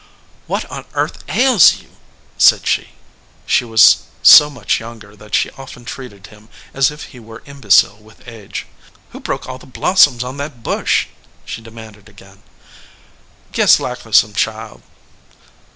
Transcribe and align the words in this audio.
"What 0.47 0.65
on 0.71 0.85
earth 0.95 1.23
ails 1.29 1.75
you?" 1.75 1.89
said 2.35 2.65
she. 2.65 2.89
She 3.45 3.63
was 3.63 3.97
so 4.23 4.49
much 4.49 4.79
younger 4.79 5.15
that 5.15 5.35
she 5.35 5.51
often 5.51 5.85
treated 5.85 6.25
him 6.25 6.49
as 6.73 6.89
if 6.89 7.09
he 7.13 7.19
were 7.19 7.43
imbecile 7.45 7.97
with 7.97 8.27
age. 8.27 8.65
"Who 9.11 9.19
broke 9.19 9.47
all 9.47 9.59
the 9.59 9.67
blooms 9.67 10.23
on 10.23 10.37
that 10.37 10.63
bush?" 10.63 11.05
she 11.45 11.61
demanded 11.61 12.09
again. 12.09 12.41
"Guess 13.51 13.79
likely 13.79 14.13
some 14.13 14.33
child." 14.33 14.81